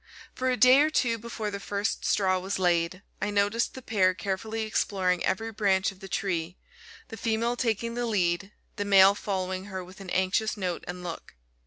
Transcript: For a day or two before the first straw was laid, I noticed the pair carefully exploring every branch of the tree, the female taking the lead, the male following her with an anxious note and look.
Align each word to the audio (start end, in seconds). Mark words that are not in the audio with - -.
For 0.33 0.49
a 0.49 0.57
day 0.57 0.79
or 0.79 0.89
two 0.89 1.19
before 1.19 1.51
the 1.51 1.59
first 1.59 2.05
straw 2.05 2.39
was 2.39 2.57
laid, 2.57 3.03
I 3.21 3.29
noticed 3.29 3.75
the 3.75 3.83
pair 3.83 4.15
carefully 4.15 4.63
exploring 4.63 5.23
every 5.23 5.51
branch 5.51 5.91
of 5.91 5.99
the 5.99 6.07
tree, 6.07 6.57
the 7.09 7.17
female 7.17 7.55
taking 7.55 7.93
the 7.93 8.07
lead, 8.07 8.51
the 8.77 8.83
male 8.85 9.13
following 9.13 9.65
her 9.65 9.83
with 9.83 10.01
an 10.01 10.09
anxious 10.09 10.57
note 10.57 10.83
and 10.87 11.03
look. 11.03 11.35